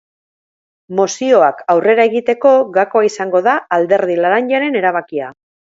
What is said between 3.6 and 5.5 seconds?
alderdi laranjaren erabakia.